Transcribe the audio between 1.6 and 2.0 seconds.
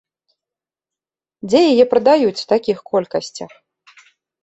яе